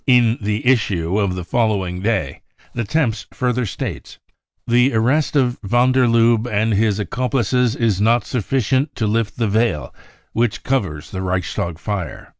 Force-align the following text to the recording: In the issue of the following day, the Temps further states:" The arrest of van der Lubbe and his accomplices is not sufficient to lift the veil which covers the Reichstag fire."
In 0.07 0.39
the 0.41 0.65
issue 0.65 1.19
of 1.19 1.35
the 1.35 1.43
following 1.43 2.01
day, 2.01 2.41
the 2.73 2.83
Temps 2.83 3.27
further 3.31 3.67
states:" 3.67 4.17
The 4.67 4.95
arrest 4.95 5.35
of 5.35 5.59
van 5.61 5.91
der 5.91 6.07
Lubbe 6.07 6.47
and 6.51 6.73
his 6.73 6.97
accomplices 6.97 7.75
is 7.75 8.01
not 8.01 8.25
sufficient 8.25 8.95
to 8.95 9.05
lift 9.05 9.37
the 9.37 9.47
veil 9.47 9.93
which 10.33 10.63
covers 10.63 11.11
the 11.11 11.21
Reichstag 11.21 11.77
fire." 11.77 12.29